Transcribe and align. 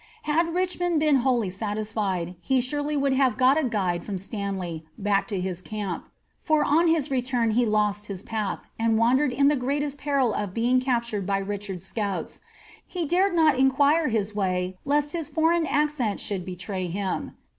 Had 0.23 0.55
Richmond 0.55 0.99
been 0.99 1.17
wholly 1.17 1.51
satisfied, 1.51 2.33
he 2.41 2.59
surely 2.59 2.97
would 2.97 3.13
have 3.13 3.37
got 3.37 3.55
a 3.55 3.63
guide 3.69 4.03
from 4.03 4.17
Stanley 4.17 4.83
back 4.97 5.27
to 5.27 5.39
his 5.39 5.61
camp, 5.61 6.07
for 6.39 6.63
on 6.65 6.87
his 6.87 7.11
return 7.11 7.51
he 7.51 7.67
lost 7.67 8.07
his 8.07 8.23
path, 8.23 8.61
and 8.79 8.97
wandered 8.97 9.31
in 9.31 9.47
the 9.47 9.55
greatest 9.55 9.99
peril 9.99 10.33
of 10.33 10.55
being 10.55 10.79
captured 10.81 11.27
by 11.27 11.37
Richard's 11.37 11.85
scouts; 11.85 12.41
he 12.87 13.05
dared 13.05 13.35
not 13.35 13.59
inquire 13.59 14.07
his 14.07 14.33
way 14.35 14.75
lest 14.85 15.11
his 15.13 15.29
foreign 15.29 15.67
accent 15.67 16.19
should 16.19 16.45
betray 16.45 16.87
him. 16.87 17.37